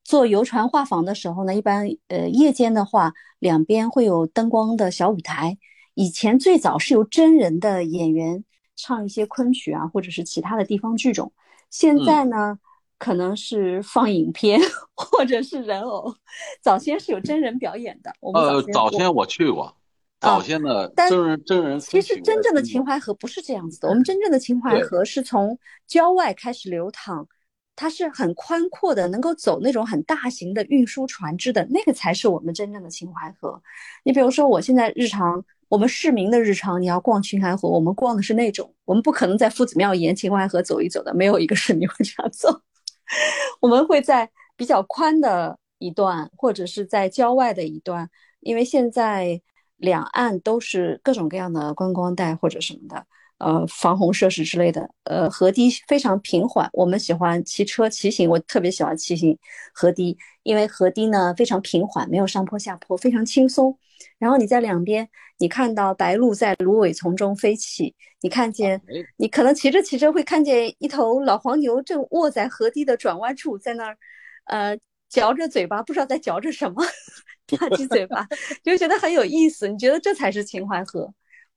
[0.04, 5.56] 坐游船画舫的时候呢，一般呃夜间的话，两边会有灯光的小舞台。
[5.94, 8.44] 以前最早是由真人的演员
[8.76, 11.32] 唱一些昆曲啊，或者是其他的地方剧种。
[11.70, 12.58] 现在呢？
[13.02, 14.60] 可能是放影片，
[14.94, 16.14] 或者是人偶。
[16.62, 18.12] 早先是有真人表演的。
[18.20, 19.76] 我们呃，早先我去过，
[20.20, 21.80] 早先的真人真人。
[21.80, 23.88] 其实真正的秦淮河不是这样子的。
[23.88, 27.26] 我们真正的秦淮河是从郊外开始流淌，
[27.74, 33.60] 它是很宽阔的，能够走那种很大型的运输船只的那个才是我们真正的秦淮河。
[34.04, 42.62] 你比如说，我现在日常我们市民的日常，你要逛秦淮河，我们逛的是那种，我们不可能在夫子庙沿秦淮河走一走的，没有一个市民会这样走。
[43.60, 48.08] 我们会在比较宽的一段，或者是在郊外的一段，
[48.40, 49.40] 因为现在
[49.76, 53.06] 两岸都是各种各样的观光带或者什么的，
[53.42, 56.70] 呃，防洪设施之类的，呃，河堤非常平缓。
[56.72, 59.36] 我们喜欢骑车骑行，我特别喜欢骑行
[59.74, 63.76] 河堤，因为河堤呢非常平缓，没有上坡下坡，非常轻松。
[64.18, 68.80] 然后你在两边，你看到白鹭在芦苇丛中飞起，你看见，
[69.16, 73.98] 你可能骑着骑着会看见一头老黄牛正卧在河堤的转弯处，在那儿，
[74.44, 74.78] 呃，
[75.08, 76.82] 嚼着嘴巴，不知道在嚼着什么，
[77.58, 78.26] 吧唧嘴巴，
[78.62, 79.68] 就觉得很有意思。
[79.68, 81.12] 你觉得这才是秦淮河，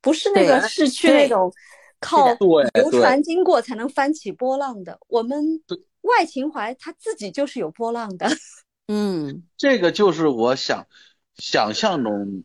[0.05, 1.51] 不是那个市区那种
[1.99, 2.29] 靠
[2.75, 4.99] 游船经过才能翻起波浪的。
[5.07, 5.59] 我们
[6.01, 8.27] 外秦淮它自己就是有波浪的。
[8.87, 10.85] 嗯，这个就是我想
[11.37, 12.43] 想象中。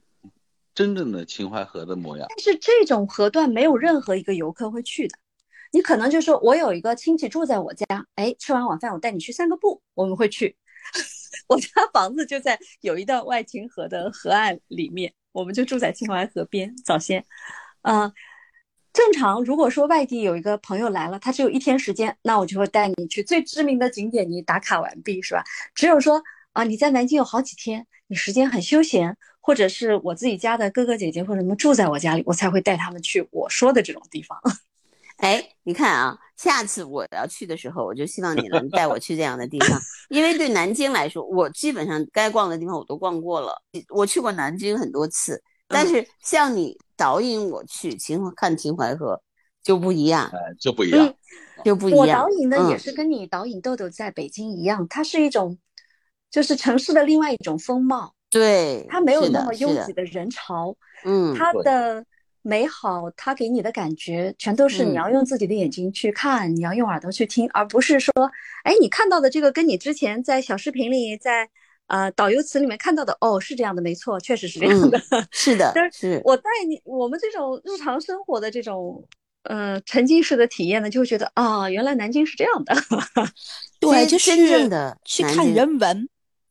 [0.73, 5.19] 真正的秦淮河的模样，但是这种河段没有任何一个游客会去的。
[5.73, 10.57] 你可能就说，我有一个亲戚住在我家，哎，吃完晚饭我带你去散个步，我们会去。
[11.51, 16.73] 我家房子就在有一段外秦河的河岸里面，我们就住在秦淮河边。
[16.85, 17.25] 早先，
[17.83, 18.13] 嗯，
[18.93, 25.43] 正常如果说外地有一个朋友来了，他只有一天时间，那我就会带你去最知名的景点，你打卡完毕是吧？
[25.75, 34.41] 只有说啊，你在南京有好几天，你时间很休闲，或者是我自己家的哥哥姐姐或者什么住在我家里，我才会带他们去我说的这种地方。
[35.19, 43.55] 哎，你看啊，下次我要去的时候，我就希望你能带我去这样的地方， 因为对南京来说，我基本上该逛的地方我都逛过了。
[43.91, 49.21] 我去过南京很多次，但是像你导引我去秦看秦淮河
[49.63, 51.15] 就不一样，哎，就不一样，
[51.63, 52.01] 就不一样。
[52.01, 55.59] 我导引的也是跟你导引豆豆在北京一样，它是一种，
[56.31, 58.15] 就是城市的另外一种风貌。
[58.31, 60.75] 对，它没有那么拥挤的人潮，
[61.05, 62.03] 嗯，它的。
[62.43, 68.13] 美好，它给你的感觉全都是你要用自己的眼睛去看，你要用耳朵去听，而不是说，
[68.65, 71.49] 哎，你看到的这个跟你之前在小视频里，在
[71.87, 74.99] 呃导游词里面看到的，哦，是这样的，没错，确实是这样的，
[75.31, 75.71] 是的。
[75.75, 79.07] 但是我带你，我们这种日常生活的这种
[79.43, 82.75] 呃沉浸式的体验呢，就会觉得啊，原来南京是这样的。
[83.79, 86.09] 对，就是真正的去看人文，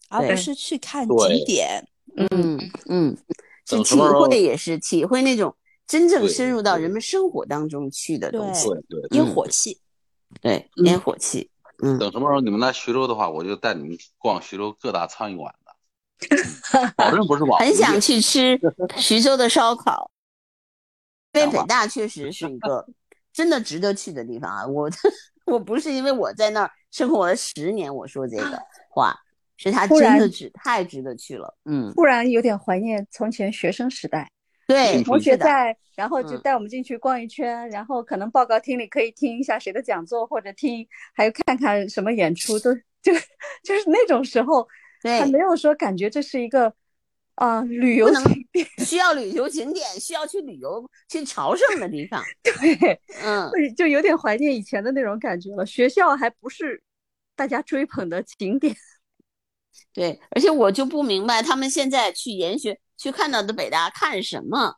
[0.09, 1.83] 而不是去看景点。
[2.15, 3.17] 嗯嗯，
[3.65, 5.55] 去体会也是体会那种。
[5.89, 9.81] 真正深入到人们生活当中去的东西，对对，烟火气，
[10.39, 11.49] 对烟火气。
[11.81, 16.27] 嗯，等什么时候你们来徐州的话，我就带你们逛徐州各大苍蝇馆子，
[16.95, 17.59] 保证不是网。
[17.59, 18.59] 很想去 吃
[18.97, 20.11] 徐州的烧烤，
[21.33, 22.85] 因为北大确实是一个
[23.33, 24.67] 真的值得去的地方啊！
[24.67, 24.87] 我
[25.47, 29.15] 我不是因为我在那儿生活了十年，我说这个话，
[29.57, 31.57] 是他真的值太值得去了。
[31.65, 34.29] 嗯，突然有点怀念从前学生时代。
[34.69, 43.11] 对，同学在，然后就带我们进去逛一圈，然后可能报告厅里可以听一下谁的讲座，或者听，还有看看什么演出，都就
[43.63, 44.67] 就是那种时候，
[45.01, 46.71] 对，还没有说感觉这是一个
[47.33, 52.23] 啊旅游景点，需要旅游景点，需要去旅游去朝圣的地方。
[52.43, 55.65] 对，嗯，就有点怀念以前的那种感觉了。
[55.65, 56.79] 学校还不是
[57.35, 58.75] 大家追捧的景点。
[59.95, 62.79] 对，而且我就不明白他们现在去研学。
[62.99, 64.75] 去看到的北大看什么？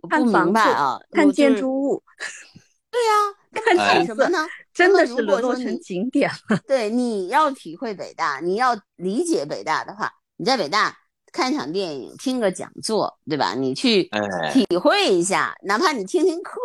[0.00, 2.02] 我不明白啊，看建筑物。
[2.92, 4.46] 对呀，看什么呢？
[4.72, 6.60] 真的是沦落成景点了。
[6.68, 10.96] 对，你要体会北大，你要理解北大的话，你在北大
[11.32, 13.54] 看场电影，听个讲座，对吧？
[13.54, 14.08] 你去
[14.52, 16.60] 体会一下，哪怕你听听课，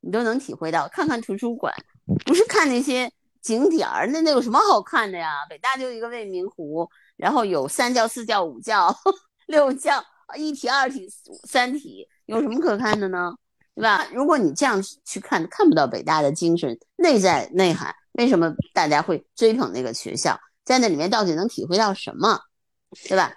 [0.00, 0.88] 你都能体会到。
[0.88, 1.74] 看看图书馆，
[2.24, 5.44] 不是看那些景点儿，那那有什么好看的呀？
[5.50, 6.88] 北大就一个未名湖，
[7.18, 8.96] 然后有三教、四教、五教、
[9.48, 10.02] 六教。
[10.36, 11.08] 一体、二体、
[11.44, 13.34] 三体有什么可看的呢？
[13.74, 14.06] 对吧？
[14.12, 17.94] 如果你这样去看，看不到北大的精神内在内涵。
[18.12, 20.40] 为什么大家会追捧那个学校？
[20.64, 22.40] 在那里面到底能体会到什么？
[23.06, 23.32] 对吧？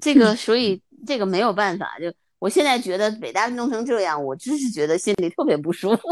[0.00, 1.98] 这个，所以这个没有办法。
[1.98, 6.02] 就我现在觉得北大弄成这样，我真是觉得心里特别不舒服。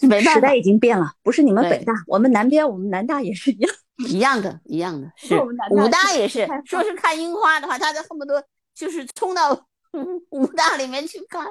[0.00, 3.74] 没办法，时代已经变了，不是你们北大，我们南边，我们南大也是一样。
[4.06, 5.34] 一样的，一样的，是
[5.70, 6.46] 武大也是。
[6.64, 9.66] 说是看樱花的话，他就恨不得就是冲到
[10.30, 11.46] 武大里面去看。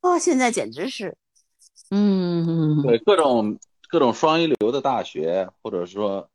[0.00, 1.16] 哦，现在简直是，
[1.90, 6.30] 嗯，对各种各种双一流的大学，或者说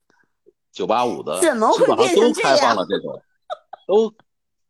[0.72, 2.76] 九八五的，怎么会变成这样？
[2.88, 3.22] 这种
[3.88, 4.14] 都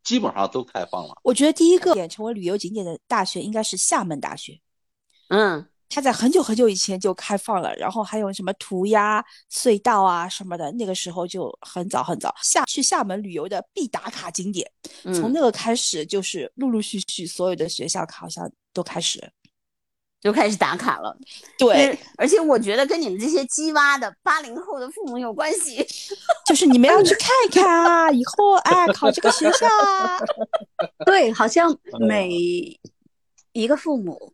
[0.03, 1.15] 基本上都开放了。
[1.23, 4.59] 我觉得第一个点成为旅游景点的大学应该是厦门大学。
[5.29, 5.67] 嗯。
[5.89, 12.33] 它在很久很久以前就开放了，然后还有什么涂鸦隧道啊什么的，那个时候就很早很早。
[12.41, 14.69] 厦去厦门旅游的必打卡景点，
[15.13, 19.31] 从那个开始就是陆陆续续所有的学校好像都开始
[20.19, 21.15] 就开始打卡了。
[21.59, 25.85] 对，而且我觉得跟你们这些鸡娃的八零后的父母有关系，
[26.47, 30.17] 就是你们要去看一看啊，以后哎考这个学校啊。
[31.05, 32.29] 对，好像每
[33.51, 34.33] 一个父母。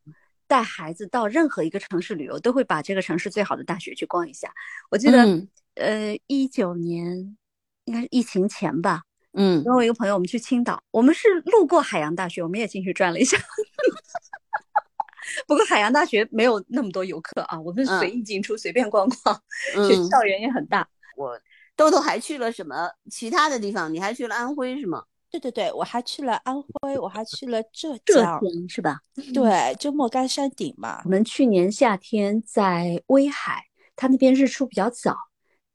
[0.49, 4.51] 带孩子到任何一个城市旅游，都会把这个城市最好的大学去逛一下。
[4.89, 7.37] 我记得，呃，一九年
[7.85, 9.03] 应该是疫情前吧。
[9.33, 13.37] 嗯，跟我一个朋友，我们去青岛，我们是路过海洋大学，我们也进去转了一下。
[15.47, 19.39] 不过海洋大学没有那么多游客啊，我们随意进出，随便逛逛，
[19.87, 20.89] 学校园也很大。
[21.15, 21.39] 我
[21.75, 23.93] 豆豆还去了什么其他的地方？
[23.93, 25.03] 你还去了安徽是吗？
[25.31, 28.99] 对对对，我还去了安徽，我还去了浙江，是吧？
[29.33, 31.01] 对，就莫干山顶嘛。
[31.05, 33.65] 我们去年夏天在威海，
[33.95, 35.15] 它那边日出比较早，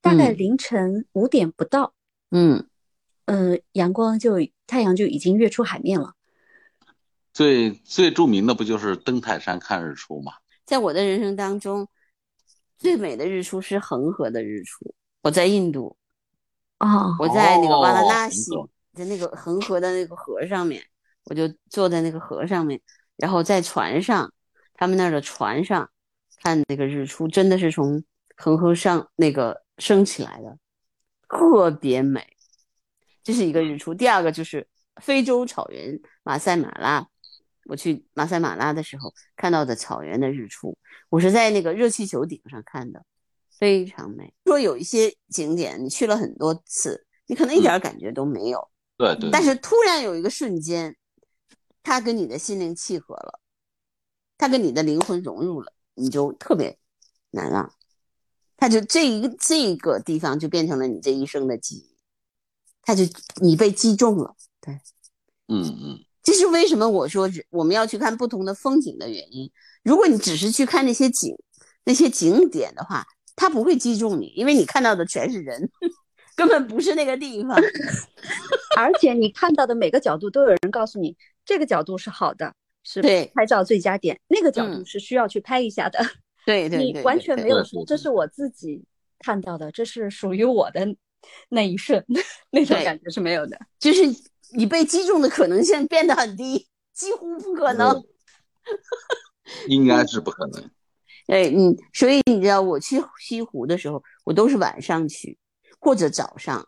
[0.00, 1.94] 大概凌晨五点不到，
[2.32, 2.66] 嗯
[3.26, 6.14] 嗯，阳光就太阳就已经跃出海面了。
[7.32, 10.32] 最最著名的不就是登泰山看日出吗？
[10.64, 11.86] 在我的人生当中，
[12.76, 14.94] 最美的日出是恒河的日出。
[15.22, 15.96] 我在印度，
[16.80, 18.50] 哦，我在那个瓦拉纳西。
[18.94, 20.82] 在那个恒河的那个河上面，
[21.24, 22.80] 我就坐在那个河上面，
[23.16, 24.32] 然后在船上，
[24.74, 25.90] 他们那儿的船上
[26.42, 28.02] 看那个日出，真的是从
[28.36, 30.58] 恒河上那个升起来的，
[31.28, 32.26] 特别美。
[33.22, 33.94] 这是一个日出。
[33.94, 34.68] 第二个就是
[35.00, 37.08] 非洲草原马赛马拉，
[37.64, 40.76] 我去马赛马拉的时候看到的草原的日出，
[41.08, 43.02] 我是在那个热气球顶上看的，
[43.58, 44.34] 非常美。
[44.44, 49.30] 说有一些景点你去了很多次，你可能一点感觉都没有，对对。
[49.30, 50.96] 但是突然有一个瞬间，
[51.82, 53.40] 他跟你的心灵契合了，
[54.38, 56.78] 他跟你的灵魂融入了，你就特别
[57.30, 57.74] 难忘。
[58.56, 61.94] 他就这一个这个地方就变成了你这一生的记忆。
[62.82, 63.02] 他就
[63.40, 64.74] 你被击中了，对，
[65.48, 69.50] 嗯嗯，这是为什么我说我们要去看不同的风景的原因。
[69.82, 71.34] 如果你只是去看那些景、
[71.84, 75.70] 那些景点的话，它不会击中你，因为你看到的全是人，
[76.34, 77.56] 根本不是那个地方。
[78.76, 85.98] 而且你看到的每个角度都有人告诉你，这个角度是好的，是对拍照最佳点；那个角度是需要去拍一下的。
[86.44, 88.84] 对 对，你完全没有说这是我自己
[89.18, 90.96] 看到的，这是属于我的。
[91.48, 92.04] 那一瞬，
[92.50, 94.02] 那种感觉是没有的，就是
[94.54, 98.04] 你被击中的可能性变得很低，几乎不可能，
[99.66, 100.70] 应该是不可能。
[101.28, 105.38] 哎，嗯，所以你知道我去西湖的时候，我都是晚上去
[105.84, 106.66] 或者早上，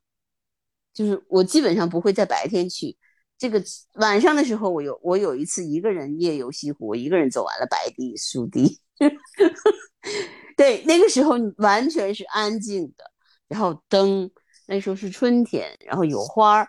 [0.93, 2.97] 就是我基本上不会在白天去。
[3.39, 3.63] 这个
[3.95, 8.79] 晚上的时候，我有我有一次一个人夜游西湖，我一个人走完了白堤、苏堤。
[10.57, 13.05] 对，那个时候完全是安静的，
[13.49, 14.31] 然后灯。
[14.69, 16.69] 那时候是春天，然后有花儿，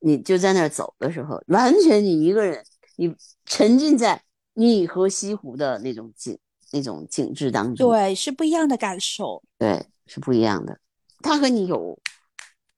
[0.00, 2.62] 你就在那儿走的时候，完全你一个人，
[2.96, 4.22] 你沉浸在
[4.52, 6.38] 你和西湖的那种景、
[6.70, 10.78] 那种景致当中，对，是不一样的感受，对，是不一样的，
[11.22, 11.98] 它和你有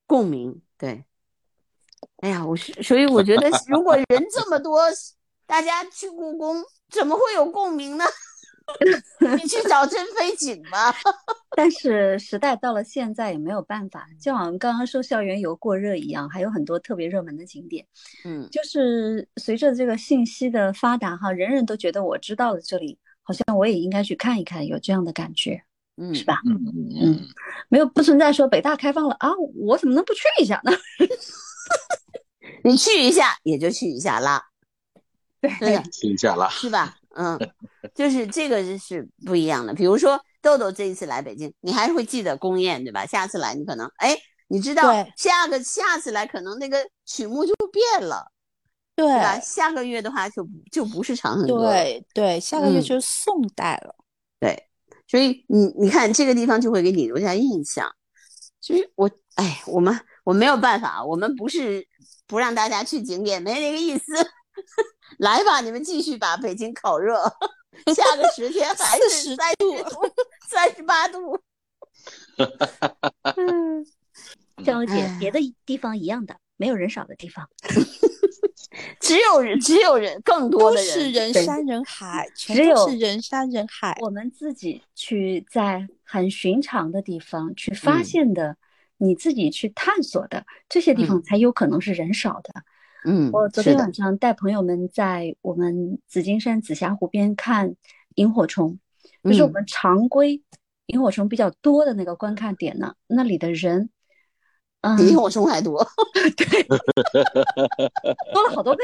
[0.07, 1.05] 共鸣，对。
[2.19, 4.81] 哎呀，我是，所以我觉得，如果人这么多，
[5.47, 8.05] 大家去故宫，怎么会有共鸣呢？
[9.37, 10.95] 你去找珍妃井吧。
[11.57, 17.85] 但是时代到了现在也没有办法，就好像刚刚说校园游过热一样，还有很多特别热门的景点。
[18.25, 25.65] 嗯，就是随着这个信息的发达哈，人人都觉得我知道了这里，好像我也应该去看一看，有这样的感觉，
[25.97, 26.41] 嗯，是吧？
[26.47, 27.29] 嗯嗯嗯，
[27.69, 30.73] 没有不存在说北大开放了啊，我怎么能不去一下呢？
[32.65, 34.43] 你去一下也就去一下啦，
[35.41, 36.97] 对，去一下啦，是吧？
[37.15, 37.39] 嗯，
[37.95, 39.75] 就是这个是不一样的。
[39.75, 43.05] 比如说豆豆这一次来北京，你还会记得宫宴，对吧？
[43.05, 44.17] 下次来你可能哎，
[44.49, 48.31] 你知道下个下次来可能那个曲目就变了，
[48.95, 49.39] 对吧？
[49.41, 53.95] 下个月的话就就不是长恨歌，对对，下个月就是宋代了。
[54.39, 54.69] 对，
[55.07, 57.91] 所以你你看这个地方就会给你留下印象。
[58.61, 61.87] 就是我哎，我们我没有办法，我们不是
[62.27, 64.05] 不让大家去景点，没那个意思。
[65.19, 67.17] 来吧，你们继续把北京烤热，
[67.95, 70.15] 下个十天还是三十度、
[70.49, 71.39] 三十八度。
[73.37, 73.85] 嗯，
[74.65, 77.49] 张姐，别的地方一样的，没有人少的地方，
[79.03, 83.99] 只有人，只有人，更多的人是人山人海，只有是人山人海。
[84.01, 88.57] 我们自己去在很寻常的地方去发现的，
[88.99, 92.63] 你自己去探索的这些地方，才有可能是人少的。
[93.05, 97.75] 嗯，我昨天晚上带朋友们在我们紫金山紫霞湖边看
[98.15, 98.79] 萤火虫，
[99.25, 100.41] 就是我们常规
[100.87, 102.95] 萤火虫比较多的那个观看点呢。
[103.09, 103.91] 那里的人，嗯，
[104.97, 105.87] 比萤火虫还多，
[106.37, 106.63] 对，
[108.33, 108.83] 多了好多倍，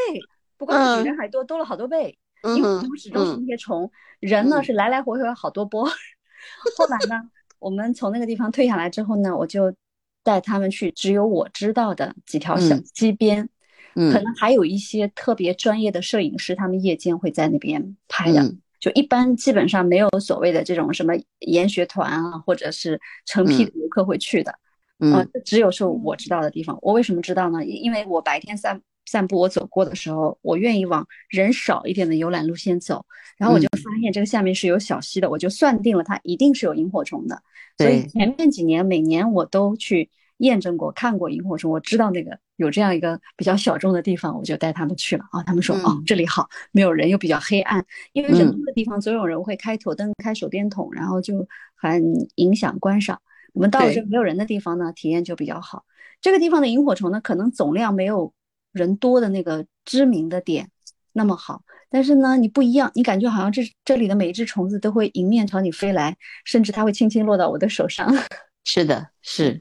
[0.56, 2.16] 不光是比人还多，多了好多倍。
[2.44, 5.84] 萤火虫始终是那些虫，人呢是来来回回好多波。
[5.86, 7.20] 后来呢，
[7.58, 9.74] 我们从那个地方退下来之后呢，我就
[10.22, 13.48] 带他们去只有我知道的几条小溪边。
[13.94, 18.54] 可能还有一些特别专业的摄影师，他们夜间会在那边拍的。
[18.78, 24.54] 就一般基本上没有所谓的这种什么研学团啊，或者是成批的游客会去的。
[24.98, 26.78] 嗯，只有是我知道的地方。
[26.82, 27.64] 我为什么知道呢？
[27.64, 33.04] 因为我白天散散步，我走过的时候，我愿意往人少一点的游览路线走，
[33.36, 37.42] 然后我就发现这个下面是有小溪的，我就算定了它一定是有萤火虫的。
[37.76, 40.10] 所以前面几年每年我都去。
[40.38, 45.42] 验证过看过萤火虫，我知道那个有这样一个比较小众的地方，我就带他们去了啊。
[45.42, 51.44] 他们说哦，这里好，没有人又比较黑暗，因为人多的地方总有人会开头灯、开手电筒，然后就
[51.74, 52.00] 很
[52.36, 53.20] 影响观赏。
[53.52, 55.84] 我们到了这个没有人的地方呢，体验就比较好。
[56.20, 58.32] 这个地方的萤火虫呢，可能总量没有
[58.72, 60.70] 人多的那个知名的点
[61.12, 68.12] 那么好，但是呢，你不一样，你感觉好像这这里的每一只虫子都会迎面朝你飞来，甚至它会轻轻落到我的手上。
[68.64, 69.60] 是的，是。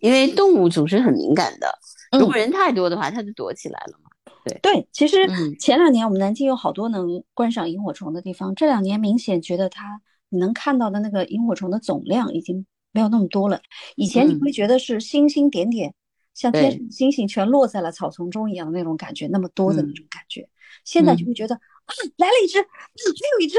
[0.00, 1.68] 因为动物总是很敏感的，
[2.16, 4.10] 如果人太多的话，它就躲起来了嘛。
[4.44, 5.18] 对对，其实
[5.56, 13.60] 前两年我们南京有好多能观赏萤火虫的地方，这两年明显觉得它你能看到的那个萤火虫的总量已经没有那么多了。
[13.96, 15.94] 以前你嗯会觉得是星星点点，
[16.34, 20.48] 像天上的星星全落在了草丛中一样的那种感觉，那么多的那嗯种感觉。
[20.84, 23.58] 现在就嗯会觉得啊，来了一只，嗯，还有一只，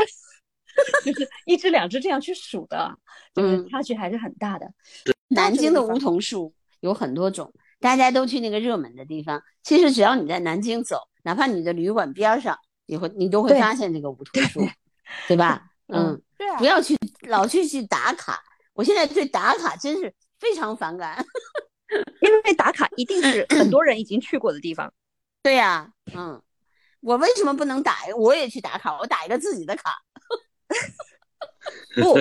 [1.06, 2.98] 就是一只两只这样去数的，
[3.36, 4.66] 就是嗯差距还是很大的。
[5.28, 9.42] 南京的梧桐树有很多种，大家都去那个热门的地方。
[9.64, 14.62] 其实只要你在南京走，哪怕你的旅馆边儿上，你会你都会发现这个梧桐树，
[15.28, 15.70] 对吧？
[15.88, 18.42] 嗯，对啊不要去老去去打卡。
[18.74, 21.24] 我现在对打卡真是非常反感。
[22.22, 24.94] 因为打卡一定是 很多人已经去过的地方。
[25.44, 26.42] 对呀、嗯，
[27.02, 27.98] 我为什么不能打？
[28.18, 30.02] 我也去打卡，我打一个自己的卡。
[31.96, 32.18] 不，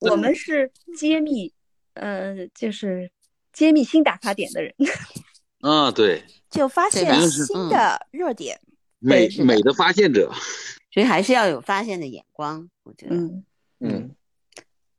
[0.08, 1.52] 我们是揭秘，
[1.94, 3.10] 呃，就是
[3.52, 4.72] 揭秘新打卡点的人。
[5.62, 8.60] 啊，对，就发现嗯新的热点。
[9.00, 10.32] 美美的发现者。
[10.92, 13.44] 所以还是要有发现的眼光，我觉得，嗯，
[13.80, 14.14] 嗯，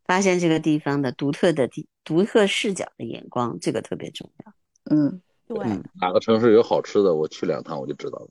[0.06, 4.54] 发现这个地方的独特的地、独特视角的眼光，这个特别重要。
[4.92, 8.30] 嗯，对，嗯哪个城市有好吃的，我去两趟我就知道了。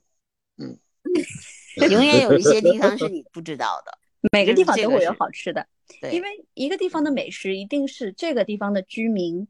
[0.58, 0.78] 嗯
[1.90, 3.98] 永远有一些地方是你 不知道的。
[4.30, 5.66] 每个地方都会有好吃的，
[6.00, 9.48] 对，因为一个地方的美食一定是这个地方的居民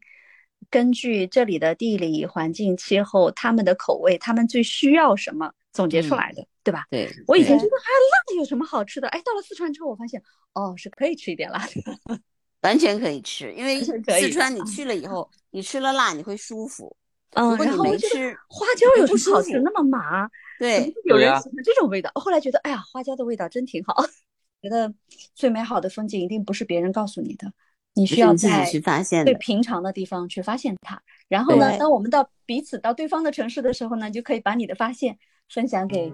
[0.71, 6.85] 根据这里的地理环境、气候、他们的口味，他们最需要什么总结出来的，对吧？
[6.91, 9.09] 对，我以前觉得啊，辣有什么好吃的？
[9.09, 12.21] 哎，到了四川之后，我发现哦，是可以吃一点辣的。
[12.63, 16.97] 完全可以吃，因为四川你去了以后，你吃了辣你会舒服。
[17.35, 19.49] 嗯，然后我觉得，花椒有不什么好吃？
[19.49, 22.11] 舒服那么麻，对有人喜欢这种味道？
[22.15, 24.05] 后来觉得，哎呀，花椒的味道真挺好。
[24.63, 24.95] 觉得
[25.35, 27.53] 最美好的风景一定不是别人告诉你的，
[27.95, 29.35] 你需要自己要在去发现最。
[29.35, 31.03] 平常的地方去发现它。
[31.27, 35.19] 然后呢，当我们到彼此到对方的城市的时候呢，就可以把你的发现
[35.53, 36.13] 分享给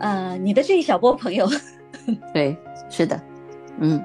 [0.00, 1.48] 呃你的这一小波朋友。
[2.34, 2.56] 对，
[2.88, 3.20] 是的，
[3.78, 4.02] 嗯，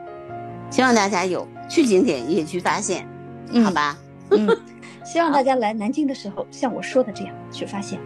[0.69, 3.07] 希望大家有去景点也去发现，
[3.63, 3.97] 好吧？
[4.31, 4.47] 嗯，
[5.05, 7.99] 希望大家来南京的时候，像我说的这样去发现。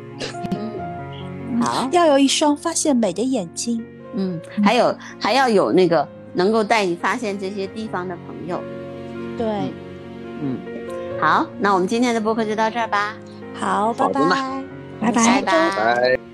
[0.51, 3.83] 嗯，好，要有一双发现美的眼睛。
[4.15, 8.61] 嗯，还有还要有那个能够带你发现这些地方的朋友。
[9.37, 9.47] 对，
[10.41, 10.57] 嗯，
[11.21, 13.15] 好，那我们今天的播客就到这儿吧，
[13.53, 14.09] 好，拜，
[14.99, 15.51] 拜拜拜拜。
[15.75, 16.28] 拜。